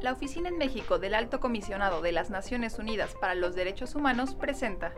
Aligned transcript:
La 0.00 0.12
Oficina 0.12 0.48
en 0.48 0.56
México 0.56 1.00
del 1.00 1.16
Alto 1.16 1.40
Comisionado 1.40 2.00
de 2.00 2.12
las 2.12 2.30
Naciones 2.30 2.78
Unidas 2.78 3.16
para 3.20 3.34
los 3.34 3.56
Derechos 3.56 3.96
Humanos 3.96 4.36
presenta. 4.36 4.94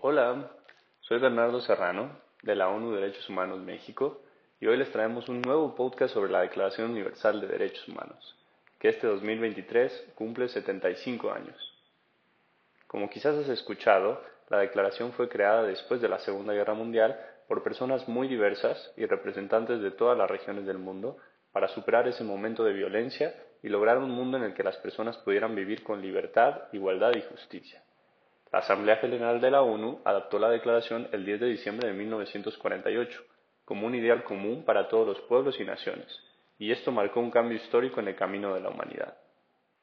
Hola, 0.00 0.52
soy 1.00 1.18
Bernardo 1.18 1.60
Serrano 1.60 2.12
de 2.44 2.54
la 2.54 2.68
ONU 2.68 2.92
Derechos 2.92 3.28
Humanos 3.28 3.58
México 3.58 4.22
y 4.60 4.66
hoy 4.68 4.76
les 4.76 4.92
traemos 4.92 5.28
un 5.28 5.42
nuevo 5.42 5.74
podcast 5.74 6.14
sobre 6.14 6.30
la 6.30 6.42
Declaración 6.42 6.92
Universal 6.92 7.40
de 7.40 7.48
Derechos 7.48 7.88
Humanos, 7.88 8.37
que 8.78 8.88
este 8.88 9.06
2023 9.06 10.12
cumple 10.14 10.48
75 10.48 11.32
años. 11.32 11.56
Como 12.86 13.10
quizás 13.10 13.36
has 13.36 13.48
escuchado, 13.48 14.22
la 14.48 14.58
declaración 14.58 15.12
fue 15.12 15.28
creada 15.28 15.62
después 15.64 16.00
de 16.00 16.08
la 16.08 16.18
Segunda 16.20 16.54
Guerra 16.54 16.74
Mundial 16.74 17.18
por 17.48 17.62
personas 17.62 18.08
muy 18.08 18.28
diversas 18.28 18.92
y 18.96 19.06
representantes 19.06 19.80
de 19.80 19.90
todas 19.90 20.16
las 20.16 20.30
regiones 20.30 20.66
del 20.66 20.78
mundo 20.78 21.16
para 21.52 21.68
superar 21.68 22.06
ese 22.08 22.24
momento 22.24 22.64
de 22.64 22.72
violencia 22.72 23.34
y 23.62 23.68
lograr 23.68 23.98
un 23.98 24.10
mundo 24.10 24.36
en 24.36 24.44
el 24.44 24.54
que 24.54 24.62
las 24.62 24.76
personas 24.76 25.16
pudieran 25.18 25.54
vivir 25.54 25.82
con 25.82 26.00
libertad, 26.00 26.64
igualdad 26.72 27.12
y 27.16 27.22
justicia. 27.22 27.82
La 28.52 28.60
Asamblea 28.60 28.96
General 28.96 29.40
de 29.40 29.50
la 29.50 29.62
ONU 29.62 30.00
adaptó 30.04 30.38
la 30.38 30.48
declaración 30.48 31.08
el 31.12 31.24
10 31.24 31.40
de 31.40 31.46
diciembre 31.46 31.88
de 31.88 31.94
1948 31.94 33.22
como 33.64 33.86
un 33.86 33.94
ideal 33.94 34.24
común 34.24 34.64
para 34.64 34.88
todos 34.88 35.06
los 35.06 35.20
pueblos 35.22 35.60
y 35.60 35.64
naciones, 35.64 36.06
y 36.58 36.72
esto 36.72 36.92
marcó 36.92 37.20
un 37.20 37.30
cambio 37.30 37.56
histórico 37.56 38.00
en 38.00 38.08
el 38.08 38.16
camino 38.16 38.54
de 38.54 38.60
la 38.60 38.70
humanidad. 38.70 39.16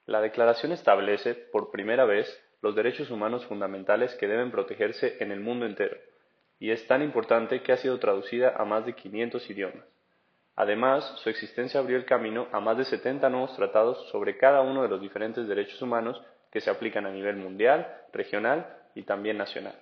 La 0.05 0.21
declaración 0.21 0.71
establece, 0.71 1.33
por 1.33 1.71
primera 1.71 2.05
vez, 2.05 2.27
los 2.61 2.75
derechos 2.75 3.09
humanos 3.09 3.45
fundamentales 3.45 4.13
que 4.15 4.27
deben 4.27 4.51
protegerse 4.51 5.17
en 5.19 5.31
el 5.31 5.39
mundo 5.39 5.65
entero, 5.65 5.97
y 6.59 6.71
es 6.71 6.85
tan 6.87 7.01
importante 7.01 7.61
que 7.61 7.71
ha 7.71 7.77
sido 7.77 7.99
traducida 7.99 8.53
a 8.57 8.65
más 8.65 8.85
de 8.85 8.93
500 8.93 9.49
idiomas. 9.49 9.85
Además, 10.55 11.03
su 11.21 11.29
existencia 11.29 11.79
abrió 11.79 11.97
el 11.97 12.05
camino 12.05 12.47
a 12.51 12.59
más 12.59 12.77
de 12.77 12.85
70 12.85 13.29
nuevos 13.29 13.55
tratados 13.55 14.09
sobre 14.09 14.37
cada 14.37 14.61
uno 14.61 14.83
de 14.83 14.89
los 14.89 15.01
diferentes 15.01 15.47
derechos 15.47 15.81
humanos 15.81 16.21
que 16.51 16.61
se 16.61 16.69
aplican 16.69 17.05
a 17.05 17.11
nivel 17.11 17.35
mundial, 17.35 18.03
regional 18.13 18.65
y 18.95 19.03
también 19.03 19.37
nacional. 19.37 19.75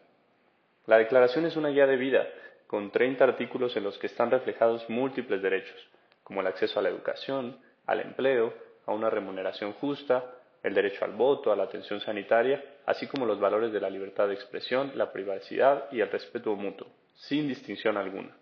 La 0.87 0.97
declaración 0.97 1.45
es 1.45 1.55
una 1.55 1.69
guía 1.69 1.85
de 1.85 1.97
vida, 1.97 2.27
con 2.65 2.91
30 2.91 3.23
artículos 3.23 3.77
en 3.77 3.83
los 3.83 3.97
que 3.99 4.07
están 4.07 4.31
reflejados 4.31 4.89
múltiples 4.89 5.43
derechos, 5.43 5.77
como 6.23 6.41
el 6.41 6.47
acceso 6.47 6.79
a 6.79 6.83
la 6.83 6.89
educación, 6.89 7.59
al 7.85 7.99
empleo, 7.99 8.53
a 8.85 8.93
una 8.93 9.09
remuneración 9.09 9.73
justa, 9.73 10.23
el 10.63 10.73
derecho 10.73 11.03
al 11.05 11.11
voto, 11.11 11.51
a 11.51 11.55
la 11.55 11.63
atención 11.63 11.99
sanitaria, 11.99 12.63
así 12.85 13.07
como 13.07 13.25
los 13.25 13.39
valores 13.39 13.71
de 13.73 13.81
la 13.81 13.89
libertad 13.89 14.27
de 14.27 14.33
expresión, 14.33 14.91
la 14.95 15.11
privacidad 15.11 15.91
y 15.91 15.99
el 15.99 16.09
respeto 16.09 16.55
mutuo, 16.55 16.87
sin 17.15 17.47
distinción 17.47 17.97
alguna. 17.97 18.35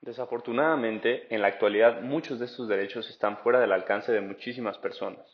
Desafortunadamente, 0.00 1.32
en 1.32 1.42
la 1.42 1.48
actualidad 1.48 2.00
muchos 2.00 2.38
de 2.38 2.46
estos 2.46 2.66
derechos 2.66 3.08
están 3.08 3.36
fuera 3.38 3.60
del 3.60 3.70
alcance 3.70 4.10
de 4.10 4.20
muchísimas 4.20 4.78
personas. 4.78 5.24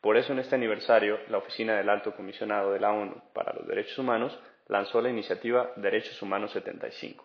Por 0.00 0.16
eso 0.16 0.32
en 0.32 0.40
este 0.40 0.56
aniversario, 0.56 1.18
la 1.28 1.38
Oficina 1.38 1.76
del 1.76 1.88
Alto 1.88 2.14
Comisionado 2.14 2.72
de 2.72 2.80
la 2.80 2.92
ONU 2.92 3.22
para 3.32 3.54
los 3.54 3.66
Derechos 3.66 3.98
Humanos 3.98 4.38
lanzó 4.66 5.00
la 5.00 5.10
iniciativa 5.10 5.72
Derechos 5.76 6.20
Humanos 6.20 6.52
75, 6.52 7.24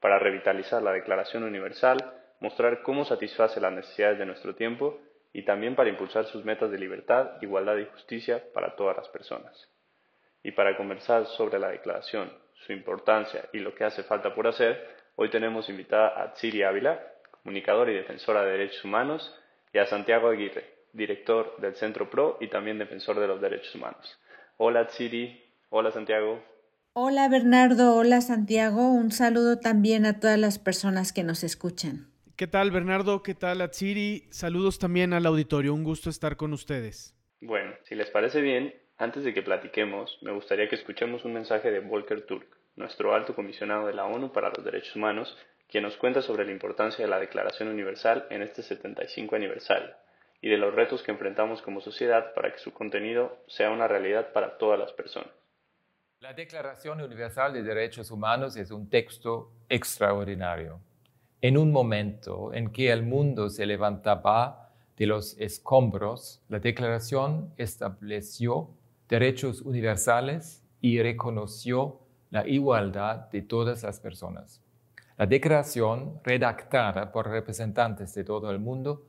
para 0.00 0.18
revitalizar 0.18 0.82
la 0.82 0.92
Declaración 0.92 1.44
Universal, 1.44 2.19
mostrar 2.40 2.82
cómo 2.82 3.04
satisface 3.04 3.60
las 3.60 3.72
necesidades 3.72 4.18
de 4.18 4.26
nuestro 4.26 4.54
tiempo 4.54 4.98
y 5.32 5.44
también 5.44 5.76
para 5.76 5.90
impulsar 5.90 6.24
sus 6.26 6.44
metas 6.44 6.70
de 6.70 6.78
libertad, 6.78 7.32
igualdad 7.40 7.76
y 7.76 7.84
justicia 7.86 8.42
para 8.52 8.74
todas 8.74 8.96
las 8.96 9.08
personas. 9.08 9.68
Y 10.42 10.52
para 10.52 10.76
conversar 10.76 11.26
sobre 11.26 11.58
la 11.58 11.68
declaración, 11.68 12.32
su 12.66 12.72
importancia 12.72 13.48
y 13.52 13.58
lo 13.58 13.74
que 13.74 13.84
hace 13.84 14.02
falta 14.02 14.34
por 14.34 14.46
hacer, 14.46 14.88
hoy 15.16 15.30
tenemos 15.30 15.68
invitada 15.68 16.20
a 16.20 16.32
Tsiri 16.32 16.62
Ávila, 16.62 17.00
comunicadora 17.30 17.92
y 17.92 17.96
defensora 17.96 18.42
de 18.42 18.52
derechos 18.52 18.84
humanos, 18.84 19.34
y 19.72 19.78
a 19.78 19.86
Santiago 19.86 20.28
Aguirre, 20.28 20.64
director 20.92 21.56
del 21.58 21.76
Centro 21.76 22.10
PRO 22.10 22.38
y 22.40 22.48
también 22.48 22.78
defensor 22.78 23.20
de 23.20 23.28
los 23.28 23.40
derechos 23.40 23.74
humanos. 23.74 24.18
Hola 24.56 24.88
Tsiri, 24.88 25.44
hola 25.68 25.92
Santiago. 25.92 26.42
Hola 26.92 27.28
Bernardo, 27.28 27.94
hola 27.94 28.20
Santiago, 28.20 28.90
un 28.90 29.12
saludo 29.12 29.60
también 29.60 30.06
a 30.06 30.18
todas 30.18 30.38
las 30.38 30.58
personas 30.58 31.12
que 31.12 31.22
nos 31.22 31.44
escuchan. 31.44 32.09
¿Qué 32.40 32.46
tal 32.46 32.70
Bernardo? 32.70 33.22
¿Qué 33.22 33.34
tal 33.34 33.60
Atsiri? 33.60 34.26
Saludos 34.30 34.78
también 34.78 35.12
al 35.12 35.26
auditorio, 35.26 35.74
un 35.74 35.84
gusto 35.84 36.08
estar 36.08 36.38
con 36.38 36.54
ustedes. 36.54 37.14
Bueno, 37.42 37.74
si 37.82 37.94
les 37.94 38.08
parece 38.08 38.40
bien, 38.40 38.74
antes 38.96 39.24
de 39.24 39.34
que 39.34 39.42
platiquemos, 39.42 40.18
me 40.22 40.32
gustaría 40.32 40.66
que 40.66 40.76
escuchemos 40.76 41.22
un 41.26 41.34
mensaje 41.34 41.70
de 41.70 41.80
Volker 41.80 42.24
Turk, 42.24 42.46
nuestro 42.76 43.14
alto 43.14 43.34
comisionado 43.34 43.86
de 43.86 43.92
la 43.92 44.06
ONU 44.06 44.32
para 44.32 44.48
los 44.48 44.64
Derechos 44.64 44.96
Humanos, 44.96 45.36
quien 45.68 45.84
nos 45.84 45.98
cuenta 45.98 46.22
sobre 46.22 46.46
la 46.46 46.52
importancia 46.52 47.04
de 47.04 47.10
la 47.10 47.20
Declaración 47.20 47.68
Universal 47.68 48.26
en 48.30 48.40
este 48.40 48.62
75 48.62 49.36
aniversario 49.36 49.90
y 50.40 50.48
de 50.48 50.56
los 50.56 50.74
retos 50.74 51.02
que 51.02 51.10
enfrentamos 51.10 51.60
como 51.60 51.82
sociedad 51.82 52.32
para 52.32 52.54
que 52.54 52.58
su 52.60 52.72
contenido 52.72 53.44
sea 53.48 53.68
una 53.68 53.86
realidad 53.86 54.32
para 54.32 54.56
todas 54.56 54.78
las 54.78 54.94
personas. 54.94 55.28
La 56.20 56.32
Declaración 56.32 57.02
Universal 57.02 57.52
de 57.52 57.62
Derechos 57.62 58.10
Humanos 58.10 58.56
es 58.56 58.70
un 58.70 58.88
texto 58.88 59.52
extraordinario. 59.68 60.80
En 61.42 61.56
un 61.56 61.72
momento 61.72 62.52
en 62.52 62.68
que 62.68 62.92
el 62.92 63.02
mundo 63.02 63.48
se 63.48 63.64
levantaba 63.64 64.68
de 64.98 65.06
los 65.06 65.38
escombros, 65.38 66.42
la 66.50 66.58
Declaración 66.58 67.54
estableció 67.56 68.68
derechos 69.08 69.62
universales 69.62 70.62
y 70.82 71.00
reconoció 71.00 71.98
la 72.28 72.46
igualdad 72.46 73.30
de 73.30 73.40
todas 73.40 73.82
las 73.84 74.00
personas. 74.00 74.60
La 75.16 75.24
declaración, 75.24 76.20
redactada 76.22 77.10
por 77.10 77.30
representantes 77.30 78.12
de 78.12 78.22
todo 78.22 78.50
el 78.50 78.58
mundo, 78.58 79.06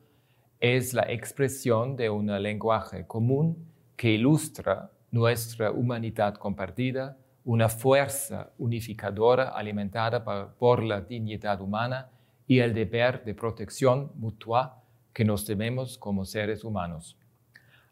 es 0.62 0.94
la 0.94 1.04
expresión 1.12 1.98
de 1.98 2.10
un 2.10 2.28
lenguaje 2.42 3.06
común 3.08 3.58
que 3.98 4.12
ilustra 4.12 4.90
nuestra 5.12 5.72
humanidad 5.72 6.36
compartida, 6.36 7.18
una 7.44 7.68
fuerza 7.68 8.54
unificadora 8.58 9.50
alimentada 9.50 10.24
por 10.58 10.82
la 10.82 11.02
dignidad 11.02 11.60
humana 11.60 12.10
y 12.52 12.60
el 12.60 12.74
deber 12.74 13.24
de 13.24 13.34
protección 13.34 14.12
mutua 14.16 14.84
que 15.14 15.24
nos 15.24 15.48
debemos 15.48 15.98
como 15.98 16.26
seres 16.26 16.66
humanos. 16.66 17.18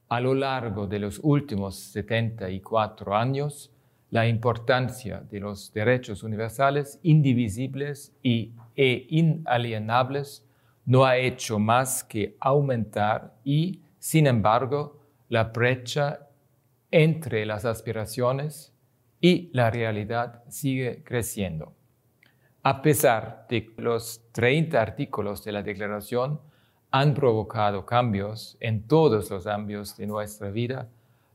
A 0.09 0.19
lo 0.19 0.33
largo 0.33 0.85
de 0.85 0.99
los 0.99 1.21
últimos 1.23 1.77
74 1.77 3.15
años, 3.15 3.71
la 4.09 4.27
importancia 4.27 5.21
de 5.21 5.39
los 5.39 5.71
derechos 5.71 6.23
universales 6.23 6.99
indivisibles 7.03 8.13
y, 8.21 8.51
e 8.75 9.05
inalienables 9.07 10.45
no 10.85 11.05
ha 11.05 11.15
hecho 11.15 11.57
más 11.57 12.03
que 12.03 12.35
aumentar 12.41 13.33
y, 13.45 13.79
sin 13.97 14.27
embargo, 14.27 14.99
la 15.29 15.45
brecha 15.45 16.27
entre 16.91 17.45
las 17.45 17.63
aspiraciones 17.63 18.73
y 19.21 19.51
la 19.53 19.71
realidad 19.71 20.43
sigue 20.49 21.01
creciendo. 21.05 21.78
A 22.69 22.83
pesar 22.83 23.47
de 23.49 23.65
que 23.65 23.81
los 23.81 24.21
30 24.31 24.79
artículos 24.79 25.43
de 25.43 25.51
la 25.51 25.63
Declaración 25.63 26.39
han 26.91 27.15
provocado 27.15 27.83
cambios 27.83 28.57
en 28.59 28.85
todos 28.85 29.31
los 29.31 29.47
ámbitos 29.47 29.97
de 29.97 30.05
nuestra 30.05 30.51
vida, 30.51 30.87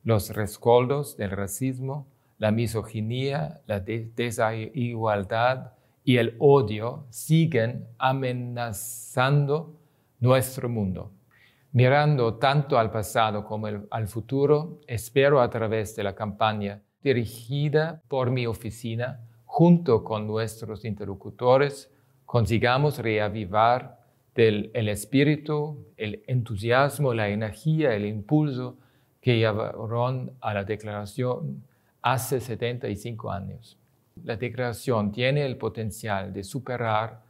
los 0.04 0.30
rescoldos 0.30 1.16
del 1.16 1.32
racismo, 1.32 2.06
la 2.38 2.52
misoginia, 2.52 3.60
la 3.66 3.80
desigualdad, 3.80 5.72
y 6.04 6.18
el 6.18 6.36
odio 6.38 7.04
siguen 7.10 7.84
amenazando 7.98 9.74
nuestro 10.20 10.68
mundo. 10.68 11.10
Mirando 11.72 12.34
tanto 12.34 12.78
al 12.78 12.92
pasado 12.92 13.44
como 13.44 13.66
al 13.90 14.06
futuro, 14.06 14.78
espero 14.86 15.40
a 15.40 15.50
través 15.50 15.96
de 15.96 16.04
la 16.04 16.14
campaña 16.14 16.80
dirigida 17.02 18.00
por 18.06 18.30
mi 18.30 18.46
oficina, 18.46 19.18
junto 19.56 20.02
con 20.02 20.26
nuestros 20.26 20.84
interlocutores, 20.84 21.88
consigamos 22.26 22.98
reavivar 22.98 24.00
el 24.34 24.88
espíritu, 24.88 25.92
el 25.96 26.24
entusiasmo, 26.26 27.14
la 27.14 27.28
energía, 27.28 27.94
el 27.94 28.04
impulso 28.04 28.76
que 29.20 29.38
llevaron 29.38 30.32
a 30.40 30.54
la 30.54 30.64
declaración 30.64 31.62
hace 32.02 32.40
75 32.40 33.30
años. 33.30 33.78
La 34.24 34.34
declaración 34.34 35.12
tiene 35.12 35.46
el 35.46 35.56
potencial 35.56 36.32
de 36.32 36.42
superar 36.42 37.22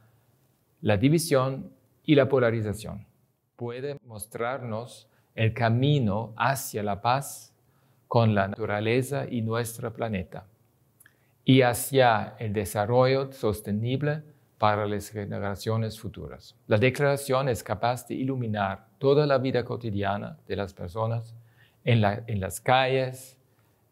la 0.81 0.97
división 0.97 1.69
y 2.05 2.15
la 2.15 2.27
polarización. 2.27 3.05
Puede 3.55 3.99
mostrarnos 4.03 5.07
el 5.35 5.53
camino 5.53 6.33
hacia 6.37 6.81
la 6.81 6.99
paz 7.03 7.53
con 8.07 8.33
la 8.33 8.47
naturaleza 8.47 9.27
y 9.29 9.43
nuestro 9.43 9.93
planeta 9.93 10.47
y 11.45 11.61
hacia 11.61 12.35
el 12.39 12.51
desarrollo 12.51 13.31
sostenible 13.31 14.23
para 14.57 14.87
las 14.87 15.09
generaciones 15.09 15.99
futuras. 15.99 16.55
La 16.67 16.77
declaración 16.77 17.49
es 17.49 17.63
capaz 17.63 18.07
de 18.07 18.15
iluminar 18.15 18.87
toda 18.97 19.27
la 19.27 19.37
vida 19.37 19.63
cotidiana 19.63 20.37
de 20.47 20.55
las 20.55 20.73
personas 20.73 21.35
en, 21.83 22.01
las 22.01 22.59
calles, 22.59 23.37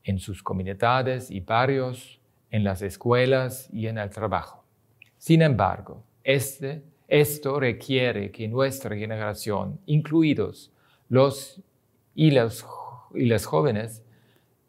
en 0.03 0.17
sus 0.17 0.41
comunidades 0.41 1.29
y 1.29 1.41
barrios, 1.41 2.19
en 2.49 2.63
las 2.63 2.81
escuelas 2.81 3.69
y 3.71 3.85
en 3.85 3.99
el 3.99 4.09
trabajo. 4.09 4.63
Sin 5.17 5.43
embargo, 5.43 6.03
este, 6.23 6.81
esto 7.07 7.59
requiere 7.59 8.31
que 8.31 8.47
nuestra 8.47 8.95
generación, 8.95 9.79
incluidos 9.85 10.71
los 11.07 11.61
y, 12.15 12.31
los 12.31 12.65
y 13.13 13.25
las 13.25 13.45
jóvenes, 13.45 14.03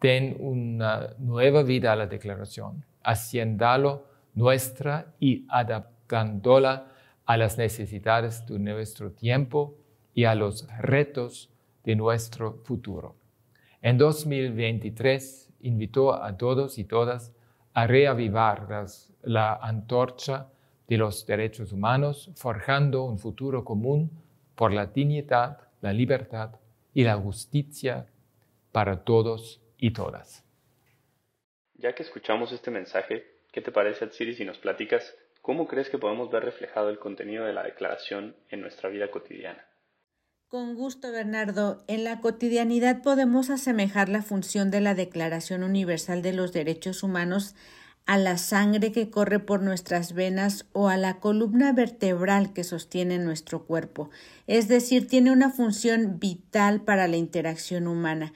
den 0.05 0.37
una 0.39 1.15
nueva 1.17 1.63
vida 1.63 1.91
a 1.91 1.97
la 1.97 2.07
declaración, 2.07 2.85
haciéndolo 3.03 4.05
nuestra 4.35 5.15
y 5.19 5.47
adaptándola 5.49 6.93
a 7.25 7.37
las 7.39 7.57
necesidades 7.57 8.45
de 8.45 8.59
nuestro 8.59 9.13
tiempo 9.13 9.79
y 10.13 10.25
a 10.25 10.35
los 10.35 10.69
retos 10.77 11.49
de 11.85 11.97
nuestro 11.97 12.61
futuro. 12.65 13.17
En 13.81 13.97
2023 13.97 15.55
invitó 15.63 16.23
a 16.23 16.37
todos 16.37 16.77
y 16.77 16.85
todas 16.85 17.33
a 17.73 17.87
reavivar 17.87 18.87
la 19.23 19.55
antorcha 19.55 20.49
de 20.87 20.99
los 20.99 21.25
derechos 21.25 21.73
humanos, 21.73 22.31
forjando 22.35 23.05
un 23.05 23.19
futuro 23.19 23.65
común 23.65 24.11
por 24.55 24.71
la 24.71 24.85
dignidad, 24.85 25.61
la 25.81 25.95
libertad 25.95 26.51
y 26.93 27.05
la 27.05 27.17
justicia 27.17 28.07
para 28.71 29.03
todos 29.03 29.64
y 29.87 29.93
todas. 29.93 30.45
Ya 31.75 31.95
que 31.95 32.03
escuchamos 32.03 32.53
este 32.53 32.71
mensaje, 32.71 33.35
¿Qué 33.55 33.61
te 33.61 33.71
parece, 33.71 34.07
Atsiri, 34.07 34.35
si 34.35 34.45
nos 34.45 34.59
platicas 34.59 35.15
cómo 35.41 35.69
crees 35.69 35.89
que 35.89 35.97
podemos 35.97 36.29
ver 36.29 36.43
reflejado 36.43 36.89
el 36.91 36.99
contenido 36.99 37.45
de 37.45 37.53
la 37.53 37.63
declaración 37.63 38.35
en 38.49 38.61
nuestra 38.61 38.89
vida 38.89 39.13
cotidiana? 39.13 39.65
Con 40.49 40.75
gusto, 40.75 41.13
Bernardo. 41.13 41.85
En 41.87 42.03
la 42.03 42.21
cotidianidad 42.21 43.01
podemos 43.01 43.51
asemejar 43.51 44.09
la 44.09 44.23
función 44.23 44.73
de 44.73 44.81
la 44.81 44.97
Declaración 44.97 45.63
Universal 45.63 46.21
de 46.21 46.33
los 46.33 46.53
Derechos 46.53 47.05
Humanos 47.05 47.55
a 48.07 48.19
la 48.19 48.39
sangre 48.39 48.91
que 48.91 49.09
corre 49.09 49.39
por 49.39 49.63
nuestras 49.63 50.15
venas 50.15 50.67
o 50.73 50.89
a 50.89 50.97
la 50.97 51.21
columna 51.21 51.73
vertebral 51.73 52.53
que 52.53 52.65
sostiene 52.65 53.19
nuestro 53.19 53.67
cuerpo. 53.67 54.11
Es 54.49 54.67
decir, 54.67 55.07
tiene 55.07 55.31
una 55.31 55.51
función 55.51 56.19
vital 56.19 56.83
para 56.83 57.07
la 57.07 57.19
interacción 57.19 57.87
humana. 57.87 58.33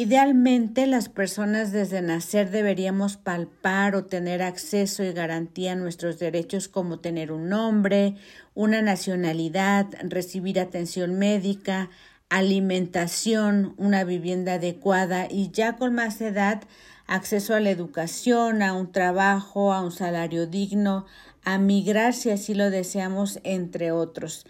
Idealmente, 0.00 0.86
las 0.86 1.08
personas 1.08 1.72
desde 1.72 2.02
nacer 2.02 2.52
deberíamos 2.52 3.16
palpar 3.16 3.96
o 3.96 4.04
tener 4.04 4.44
acceso 4.44 5.02
y 5.02 5.12
garantía 5.12 5.72
a 5.72 5.74
nuestros 5.74 6.20
derechos 6.20 6.68
como 6.68 7.00
tener 7.00 7.32
un 7.32 7.48
nombre, 7.48 8.14
una 8.54 8.80
nacionalidad, 8.80 9.86
recibir 10.04 10.60
atención 10.60 11.18
médica, 11.18 11.90
alimentación, 12.28 13.74
una 13.76 14.04
vivienda 14.04 14.52
adecuada 14.52 15.26
y 15.28 15.50
ya 15.50 15.76
con 15.76 15.96
más 15.96 16.20
edad 16.20 16.62
acceso 17.08 17.56
a 17.56 17.60
la 17.60 17.70
educación, 17.70 18.62
a 18.62 18.74
un 18.74 18.92
trabajo, 18.92 19.72
a 19.72 19.82
un 19.82 19.90
salario 19.90 20.46
digno, 20.46 21.06
a 21.42 21.58
migrar 21.58 22.14
si 22.14 22.30
así 22.30 22.54
lo 22.54 22.70
deseamos, 22.70 23.40
entre 23.42 23.90
otros 23.90 24.46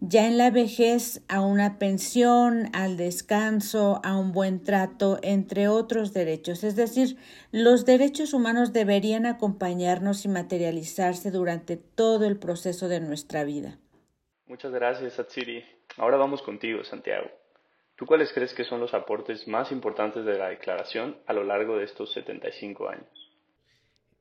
ya 0.00 0.26
en 0.26 0.38
la 0.38 0.50
vejez 0.50 1.22
a 1.28 1.42
una 1.42 1.78
pensión, 1.78 2.70
al 2.72 2.96
descanso, 2.96 4.00
a 4.02 4.16
un 4.16 4.32
buen 4.32 4.62
trato, 4.62 5.18
entre 5.22 5.68
otros 5.68 6.14
derechos. 6.14 6.64
Es 6.64 6.74
decir, 6.74 7.16
los 7.52 7.84
derechos 7.84 8.32
humanos 8.32 8.72
deberían 8.72 9.26
acompañarnos 9.26 10.24
y 10.24 10.28
materializarse 10.28 11.30
durante 11.30 11.76
todo 11.76 12.26
el 12.26 12.38
proceso 12.38 12.88
de 12.88 13.00
nuestra 13.00 13.44
vida. 13.44 13.78
Muchas 14.46 14.72
gracias, 14.72 15.18
Atsiri. 15.18 15.64
Ahora 15.98 16.16
vamos 16.16 16.42
contigo, 16.42 16.82
Santiago. 16.82 17.30
¿Tú 17.96 18.06
cuáles 18.06 18.32
crees 18.32 18.54
que 18.54 18.64
son 18.64 18.80
los 18.80 18.94
aportes 18.94 19.46
más 19.46 19.70
importantes 19.70 20.24
de 20.24 20.38
la 20.38 20.48
Declaración 20.48 21.18
a 21.26 21.34
lo 21.34 21.44
largo 21.44 21.76
de 21.76 21.84
estos 21.84 22.10
75 22.14 22.88
años? 22.88 23.19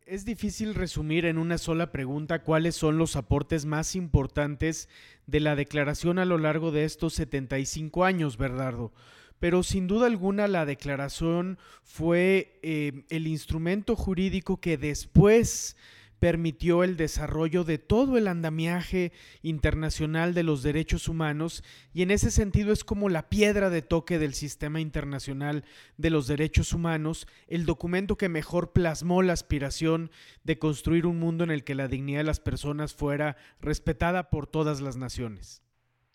Es 0.09 0.25
difícil 0.25 0.73
resumir 0.73 1.25
en 1.25 1.37
una 1.37 1.59
sola 1.59 1.91
pregunta 1.91 2.41
cuáles 2.41 2.75
son 2.75 2.97
los 2.97 3.15
aportes 3.15 3.65
más 3.65 3.95
importantes 3.95 4.89
de 5.27 5.39
la 5.39 5.55
declaración 5.55 6.17
a 6.17 6.25
lo 6.25 6.39
largo 6.39 6.71
de 6.71 6.83
estos 6.83 7.13
75 7.13 8.05
años, 8.05 8.35
Bernardo. 8.35 8.91
Pero 9.37 9.61
sin 9.61 9.85
duda 9.85 10.07
alguna 10.07 10.47
la 10.47 10.65
declaración 10.65 11.59
fue 11.83 12.59
eh, 12.63 13.03
el 13.09 13.27
instrumento 13.27 13.95
jurídico 13.95 14.59
que 14.59 14.79
después 14.79 15.77
permitió 16.19 16.83
el 16.83 16.97
desarrollo 16.97 17.63
de 17.63 17.77
todo 17.77 18.17
el 18.17 18.27
andamiaje 18.27 19.11
internacional 19.41 20.33
de 20.33 20.43
los 20.43 20.63
derechos 20.63 21.07
humanos 21.07 21.63
y 21.93 22.01
en 22.01 22.11
ese 22.11 22.31
sentido 22.31 22.71
es 22.71 22.83
como 22.83 23.09
la 23.09 23.29
piedra 23.29 23.69
de 23.69 23.81
toque 23.81 24.19
del 24.19 24.33
sistema 24.33 24.79
internacional 24.79 25.63
de 25.97 26.09
los 26.09 26.27
derechos 26.27 26.73
humanos, 26.73 27.27
el 27.47 27.65
documento 27.65 28.17
que 28.17 28.29
mejor 28.29 28.73
plasmó 28.73 29.21
la 29.21 29.33
aspiración 29.33 30.11
de 30.43 30.59
construir 30.59 31.05
un 31.05 31.19
mundo 31.19 31.43
en 31.43 31.51
el 31.51 31.63
que 31.63 31.75
la 31.75 31.87
dignidad 31.87 32.19
de 32.19 32.25
las 32.25 32.39
personas 32.39 32.93
fuera 32.93 33.37
respetada 33.59 34.29
por 34.29 34.47
todas 34.47 34.81
las 34.81 34.97
naciones. 34.97 35.63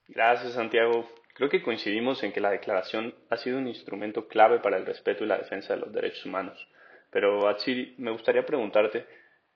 Gracias, 0.08 0.52
Santiago. 0.52 1.08
Creo 1.34 1.48
que 1.48 1.62
coincidimos 1.62 2.22
en 2.22 2.32
que 2.32 2.40
la 2.40 2.50
declaración 2.50 3.14
ha 3.30 3.36
sido 3.36 3.58
un 3.58 3.66
instrumento 3.66 4.28
clave 4.28 4.60
para 4.60 4.76
el 4.76 4.86
respeto 4.86 5.24
y 5.24 5.26
la 5.26 5.38
defensa 5.38 5.74
de 5.74 5.80
los 5.80 5.92
derechos 5.92 6.24
humanos. 6.26 6.56
Pero, 7.10 7.48
Achiri, 7.48 7.94
me 7.98 8.10
gustaría 8.10 8.46
preguntarte, 8.46 9.06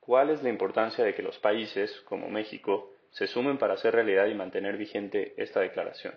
¿Cuál 0.09 0.31
es 0.31 0.43
la 0.43 0.49
importancia 0.49 1.05
de 1.05 1.15
que 1.15 1.21
los 1.21 1.37
países, 1.37 1.93
como 2.07 2.31
México, 2.31 2.93
se 3.11 3.27
sumen 3.27 3.59
para 3.59 3.75
hacer 3.75 3.93
realidad 3.93 4.25
y 4.25 4.35
mantener 4.35 4.79
vigente 4.79 5.35
esta 5.37 5.61
declaración? 5.61 6.15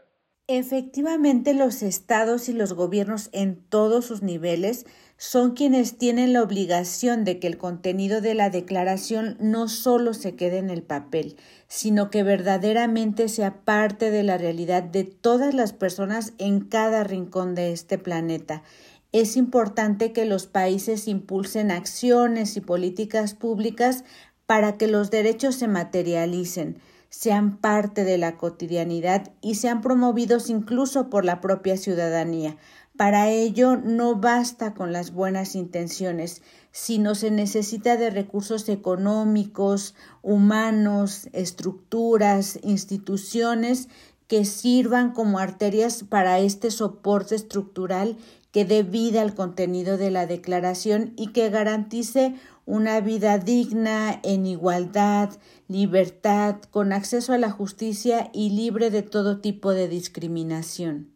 Efectivamente, 0.47 1.53
los 1.53 1.83
estados 1.83 2.47
y 2.47 2.53
los 2.53 2.71
gobiernos 2.71 3.27
en 3.33 3.57
todos 3.67 4.05
sus 4.05 4.21
niveles 4.21 4.85
son 5.17 5.55
quienes 5.55 5.97
tienen 5.97 6.31
la 6.31 6.41
obligación 6.41 7.25
de 7.25 7.39
que 7.39 7.47
el 7.47 7.57
contenido 7.57 8.21
de 8.21 8.33
la 8.33 8.49
declaración 8.49 9.35
no 9.41 9.67
solo 9.67 10.13
se 10.13 10.37
quede 10.37 10.59
en 10.59 10.69
el 10.69 10.83
papel, 10.83 11.35
sino 11.67 12.09
que 12.09 12.23
verdaderamente 12.23 13.27
sea 13.27 13.65
parte 13.65 14.09
de 14.09 14.23
la 14.23 14.37
realidad 14.37 14.83
de 14.83 15.03
todas 15.03 15.53
las 15.53 15.73
personas 15.73 16.31
en 16.37 16.61
cada 16.61 17.03
rincón 17.03 17.55
de 17.55 17.73
este 17.73 17.97
planeta 17.97 18.63
es 19.11 19.35
importante 19.35 20.13
que 20.13 20.25
los 20.25 20.47
países 20.47 21.07
impulsen 21.07 21.71
acciones 21.71 22.55
y 22.55 22.61
políticas 22.61 23.33
públicas 23.33 24.03
para 24.45 24.77
que 24.77 24.87
los 24.87 25.11
derechos 25.11 25.55
se 25.55 25.67
materialicen, 25.67 26.79
sean 27.09 27.57
parte 27.57 28.05
de 28.05 28.17
la 28.17 28.37
cotidianidad 28.37 29.33
y 29.41 29.55
sean 29.55 29.81
promovidos 29.81 30.49
incluso 30.49 31.09
por 31.09 31.25
la 31.25 31.41
propia 31.41 31.75
ciudadanía. 31.75 32.57
Para 32.95 33.29
ello 33.29 33.77
no 33.77 34.15
basta 34.15 34.73
con 34.73 34.93
las 34.93 35.11
buenas 35.11 35.55
intenciones, 35.55 36.41
sino 36.71 37.15
se 37.15 37.31
necesita 37.31 37.97
de 37.97 38.11
recursos 38.11 38.69
económicos, 38.69 39.95
humanos, 40.21 41.27
estructuras, 41.33 42.59
instituciones 42.63 43.89
que 44.27 44.45
sirvan 44.45 45.11
como 45.11 45.39
arterias 45.39 46.05
para 46.07 46.39
este 46.39 46.71
soporte 46.71 47.35
estructural 47.35 48.17
que 48.51 48.65
dé 48.65 48.83
vida 48.83 49.21
al 49.21 49.33
contenido 49.33 49.97
de 49.97 50.11
la 50.11 50.25
declaración 50.25 51.13
y 51.17 51.31
que 51.31 51.49
garantice 51.49 52.35
una 52.65 53.01
vida 53.01 53.37
digna, 53.37 54.19
en 54.23 54.45
igualdad, 54.45 55.29
libertad, 55.67 56.61
con 56.69 56.93
acceso 56.93 57.33
a 57.33 57.37
la 57.37 57.49
justicia 57.49 58.29
y 58.33 58.51
libre 58.51 58.89
de 58.89 59.03
todo 59.03 59.41
tipo 59.41 59.73
de 59.73 59.87
discriminación. 59.87 61.13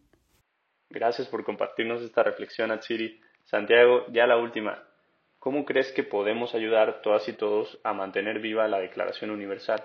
Gracias 0.89 1.27
por 1.27 1.43
compartirnos 1.43 2.01
esta 2.01 2.23
reflexión, 2.23 2.71
Atsiri. 2.71 3.21
Santiago, 3.43 4.05
ya 4.11 4.25
la 4.27 4.37
última. 4.37 4.83
¿Cómo 5.39 5.65
crees 5.65 5.91
que 5.91 6.03
podemos 6.03 6.55
ayudar 6.55 7.01
todas 7.03 7.27
y 7.29 7.33
todos 7.33 7.79
a 7.83 7.93
mantener 7.93 8.39
viva 8.39 8.67
la 8.67 8.79
Declaración 8.79 9.29
Universal? 9.29 9.83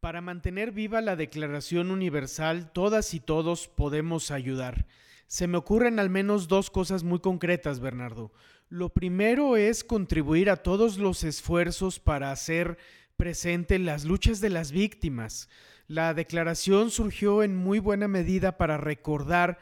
Para 0.00 0.20
mantener 0.20 0.72
viva 0.72 1.00
la 1.00 1.14
Declaración 1.14 1.92
Universal, 1.92 2.72
todas 2.72 3.14
y 3.14 3.20
todos 3.20 3.68
podemos 3.68 4.32
ayudar. 4.32 4.86
Se 5.32 5.46
me 5.46 5.56
ocurren 5.56 5.98
al 5.98 6.10
menos 6.10 6.46
dos 6.46 6.68
cosas 6.68 7.04
muy 7.04 7.20
concretas, 7.20 7.80
Bernardo. 7.80 8.34
Lo 8.68 8.92
primero 8.92 9.56
es 9.56 9.82
contribuir 9.82 10.50
a 10.50 10.56
todos 10.56 10.98
los 10.98 11.24
esfuerzos 11.24 12.00
para 12.00 12.32
hacer 12.32 12.76
presente 13.16 13.78
las 13.78 14.04
luchas 14.04 14.42
de 14.42 14.50
las 14.50 14.72
víctimas. 14.72 15.48
La 15.86 16.12
declaración 16.12 16.90
surgió 16.90 17.42
en 17.42 17.56
muy 17.56 17.78
buena 17.78 18.08
medida 18.08 18.58
para 18.58 18.76
recordar 18.76 19.58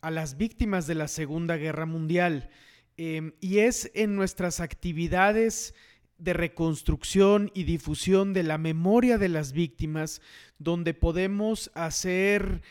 a 0.00 0.10
las 0.10 0.38
víctimas 0.38 0.86
de 0.86 0.94
la 0.94 1.06
Segunda 1.06 1.58
Guerra 1.58 1.84
Mundial 1.84 2.48
em, 2.96 3.34
y 3.42 3.58
es 3.58 3.90
en 3.92 4.16
nuestras 4.16 4.58
actividades 4.58 5.74
de 6.16 6.32
reconstrucción 6.32 7.50
y 7.52 7.64
difusión 7.64 8.32
de 8.32 8.42
la 8.42 8.56
memoria 8.56 9.18
de 9.18 9.28
las 9.28 9.52
víctimas 9.52 10.22
donde 10.58 10.94
podemos 10.94 11.70
hacer 11.74 12.62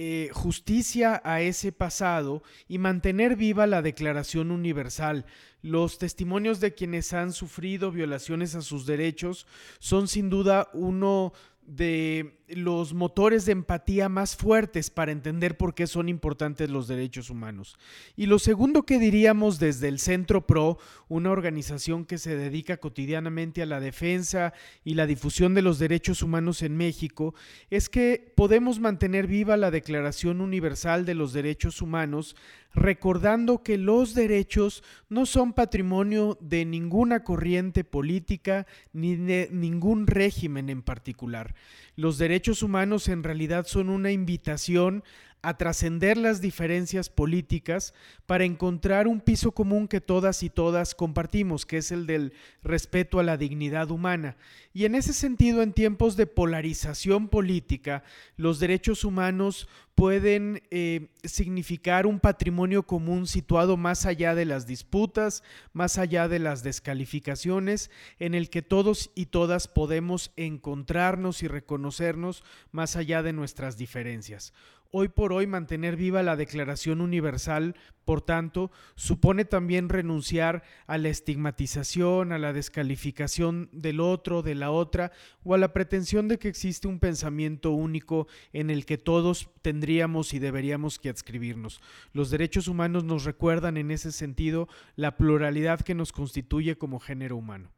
eh, 0.00 0.30
justicia 0.32 1.20
a 1.24 1.40
ese 1.40 1.72
pasado 1.72 2.44
y 2.68 2.78
mantener 2.78 3.34
viva 3.34 3.66
la 3.66 3.82
Declaración 3.82 4.52
Universal. 4.52 5.26
Los 5.60 5.98
testimonios 5.98 6.60
de 6.60 6.72
quienes 6.72 7.12
han 7.12 7.32
sufrido 7.32 7.90
violaciones 7.90 8.54
a 8.54 8.62
sus 8.62 8.86
derechos 8.86 9.48
son 9.80 10.06
sin 10.06 10.30
duda 10.30 10.68
uno 10.72 11.32
de 11.62 12.37
los 12.48 12.94
motores 12.94 13.44
de 13.44 13.52
empatía 13.52 14.08
más 14.08 14.36
fuertes 14.36 14.90
para 14.90 15.12
entender 15.12 15.56
por 15.56 15.74
qué 15.74 15.86
son 15.86 16.08
importantes 16.08 16.70
los 16.70 16.88
derechos 16.88 17.30
humanos. 17.30 17.76
Y 18.16 18.26
lo 18.26 18.38
segundo 18.38 18.84
que 18.84 18.98
diríamos 18.98 19.58
desde 19.58 19.88
el 19.88 19.98
Centro 19.98 20.46
PRO, 20.46 20.78
una 21.08 21.30
organización 21.30 22.04
que 22.04 22.18
se 22.18 22.36
dedica 22.36 22.78
cotidianamente 22.78 23.62
a 23.62 23.66
la 23.66 23.80
defensa 23.80 24.52
y 24.84 24.94
la 24.94 25.06
difusión 25.06 25.54
de 25.54 25.62
los 25.62 25.78
derechos 25.78 26.22
humanos 26.22 26.62
en 26.62 26.76
México, 26.76 27.34
es 27.70 27.88
que 27.88 28.32
podemos 28.34 28.80
mantener 28.80 29.26
viva 29.26 29.56
la 29.56 29.70
Declaración 29.70 30.40
Universal 30.40 31.04
de 31.04 31.14
los 31.14 31.32
Derechos 31.32 31.82
Humanos 31.82 32.36
recordando 32.74 33.62
que 33.62 33.78
los 33.78 34.14
derechos 34.14 34.82
no 35.08 35.26
son 35.26 35.52
patrimonio 35.52 36.38
de 36.40 36.64
ninguna 36.64 37.24
corriente 37.24 37.84
política 37.84 38.66
ni 38.92 39.16
de 39.16 39.48
ningún 39.52 40.06
régimen 40.06 40.68
en 40.68 40.82
particular. 40.82 41.54
Los 41.96 42.18
derechos 42.38 42.62
humanos 42.62 43.08
en 43.08 43.24
realidad 43.24 43.66
son 43.66 43.88
una 43.88 44.12
invitación 44.12 45.02
a 45.42 45.56
trascender 45.56 46.16
las 46.16 46.40
diferencias 46.40 47.08
políticas 47.08 47.94
para 48.26 48.44
encontrar 48.44 49.06
un 49.06 49.20
piso 49.20 49.52
común 49.52 49.88
que 49.88 50.00
todas 50.00 50.42
y 50.42 50.50
todas 50.50 50.94
compartimos, 50.94 51.64
que 51.64 51.78
es 51.78 51.92
el 51.92 52.06
del 52.06 52.32
respeto 52.62 53.20
a 53.20 53.22
la 53.22 53.36
dignidad 53.36 53.90
humana. 53.90 54.36
Y 54.74 54.84
en 54.84 54.94
ese 54.94 55.12
sentido, 55.12 55.62
en 55.62 55.72
tiempos 55.72 56.16
de 56.16 56.26
polarización 56.26 57.28
política, 57.28 58.02
los 58.36 58.58
derechos 58.58 59.04
humanos 59.04 59.68
pueden 59.94 60.62
eh, 60.70 61.08
significar 61.24 62.06
un 62.06 62.20
patrimonio 62.20 62.84
común 62.84 63.26
situado 63.26 63.76
más 63.76 64.06
allá 64.06 64.36
de 64.36 64.44
las 64.44 64.64
disputas, 64.64 65.42
más 65.72 65.98
allá 65.98 66.28
de 66.28 66.38
las 66.38 66.62
descalificaciones, 66.62 67.90
en 68.20 68.36
el 68.36 68.48
que 68.48 68.62
todos 68.62 69.10
y 69.16 69.26
todas 69.26 69.66
podemos 69.66 70.30
encontrarnos 70.36 71.42
y 71.42 71.48
reconocernos 71.48 72.44
más 72.70 72.94
allá 72.94 73.24
de 73.24 73.32
nuestras 73.32 73.76
diferencias. 73.76 74.52
Hoy 74.90 75.08
por 75.08 75.34
hoy 75.34 75.46
mantener 75.46 75.96
viva 75.96 76.22
la 76.22 76.34
Declaración 76.34 77.02
Universal, 77.02 77.74
por 78.06 78.22
tanto, 78.22 78.70
supone 78.94 79.44
también 79.44 79.90
renunciar 79.90 80.62
a 80.86 80.96
la 80.96 81.10
estigmatización, 81.10 82.32
a 82.32 82.38
la 82.38 82.54
descalificación 82.54 83.68
del 83.70 84.00
otro, 84.00 84.40
de 84.40 84.54
la 84.54 84.70
otra, 84.70 85.12
o 85.44 85.54
a 85.54 85.58
la 85.58 85.74
pretensión 85.74 86.26
de 86.26 86.38
que 86.38 86.48
existe 86.48 86.88
un 86.88 87.00
pensamiento 87.00 87.72
único 87.72 88.28
en 88.54 88.70
el 88.70 88.86
que 88.86 88.96
todos 88.96 89.50
tendríamos 89.60 90.32
y 90.32 90.38
deberíamos 90.38 90.98
que 90.98 91.10
adscribirnos. 91.10 91.82
Los 92.14 92.30
derechos 92.30 92.66
humanos 92.66 93.04
nos 93.04 93.24
recuerdan 93.24 93.76
en 93.76 93.90
ese 93.90 94.10
sentido 94.10 94.68
la 94.96 95.18
pluralidad 95.18 95.82
que 95.82 95.94
nos 95.94 96.12
constituye 96.12 96.78
como 96.78 96.98
género 96.98 97.36
humano. 97.36 97.70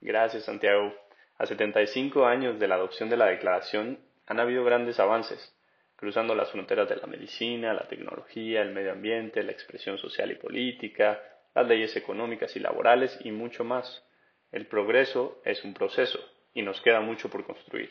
Gracias, 0.00 0.44
Santiago. 0.44 0.94
A 1.38 1.46
75 1.46 2.24
años 2.24 2.60
de 2.60 2.68
la 2.68 2.76
adopción 2.76 3.10
de 3.10 3.16
la 3.16 3.26
Declaración, 3.26 3.98
han 4.26 4.40
habido 4.40 4.64
grandes 4.64 4.98
avances, 5.00 5.54
cruzando 5.96 6.34
las 6.34 6.50
fronteras 6.50 6.88
de 6.88 6.96
la 6.96 7.06
medicina, 7.06 7.74
la 7.74 7.88
tecnología, 7.88 8.62
el 8.62 8.72
medio 8.72 8.92
ambiente, 8.92 9.42
la 9.42 9.52
expresión 9.52 9.98
social 9.98 10.30
y 10.30 10.36
política, 10.36 11.22
las 11.54 11.66
leyes 11.66 11.96
económicas 11.96 12.54
y 12.56 12.60
laborales 12.60 13.16
y 13.24 13.30
mucho 13.30 13.64
más. 13.64 14.04
El 14.50 14.66
progreso 14.66 15.40
es 15.44 15.64
un 15.64 15.74
proceso 15.74 16.18
y 16.52 16.62
nos 16.62 16.80
queda 16.80 17.00
mucho 17.00 17.28
por 17.28 17.44
construir. 17.44 17.90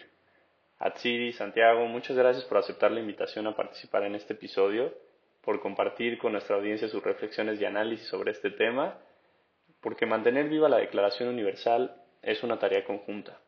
Atsiri, 0.80 1.34
Santiago, 1.34 1.86
muchas 1.86 2.18
gracias 2.18 2.46
por 2.46 2.58
aceptar 2.58 2.92
la 2.92 3.00
invitación 3.00 3.48
a 3.48 3.56
participar 3.56 4.04
en 4.04 4.16
este 4.16 4.34
episodio, 4.34 4.94
por 5.42 5.62
compartir 5.62 6.18
con 6.18 6.34
nuestra 6.34 6.56
audiencia 6.56 6.88
sus 6.88 7.04
reflexiones 7.04 7.60
y 7.60 7.66
análisis 7.66 8.08
sobre 8.08 8.32
este 8.32 8.52
tema, 8.52 8.98
porque 9.82 10.06
mantener 10.06 10.50
viva 10.50 10.70
la 10.70 10.78
Declaración 10.78 11.30
Universal 11.30 11.96
es 12.22 12.44
una 12.44 12.58
tarea 12.58 12.86
conjunta. 12.86 13.40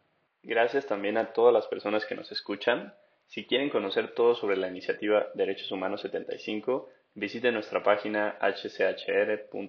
Gracias 0.47 0.85
también 0.85 1.17
a 1.17 1.33
todas 1.33 1.51
las 1.51 1.65
personas 1.65 2.05
que 2.05 2.13
nos 2.13 2.31
escuchan. 2.31 2.93
Si 3.25 3.47
quieren 3.47 3.71
conocer 3.71 4.13
todo 4.13 4.35
sobre 4.35 4.57
la 4.57 4.67
iniciativa 4.67 5.25
Derechos 5.33 5.71
Humanos 5.71 6.01
75, 6.01 6.87
visiten 7.15 7.55
nuestra 7.55 7.81
página 7.81 8.37
hchr.org.mx 8.39 9.59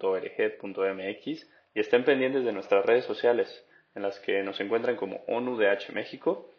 y 1.75 1.81
estén 1.81 2.05
pendientes 2.05 2.45
de 2.45 2.53
nuestras 2.53 2.85
redes 2.85 3.07
sociales, 3.07 3.67
en 3.95 4.03
las 4.03 4.21
que 4.21 4.43
nos 4.43 4.61
encuentran 4.61 4.97
como 4.97 5.25
ONUDH 5.29 5.95
México. 5.95 6.53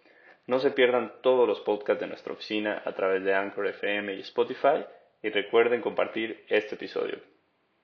No 0.48 0.58
se 0.58 0.72
pierdan 0.72 1.14
todos 1.22 1.48
los 1.48 1.60
podcasts 1.60 2.02
de 2.02 2.08
nuestra 2.08 2.34
oficina 2.34 2.82
a 2.86 2.94
través 2.94 3.24
de 3.24 3.36
Anchor 3.36 3.68
FM 3.68 4.16
y 4.16 4.22
Spotify 4.22 4.84
y 5.22 5.30
recuerden 5.30 5.82
compartir 5.82 6.44
este 6.50 6.74
episodio. 6.74 7.20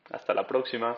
Hasta 0.10 0.34
la 0.34 0.48
próxima. 0.48 0.98